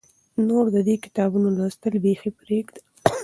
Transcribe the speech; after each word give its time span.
نور 0.47 0.65
د 0.75 0.77
دې 0.87 0.95
کتابونو 1.03 1.47
لوستل 1.57 1.93
بیخي 2.03 2.31
پرېږده. 2.39 2.81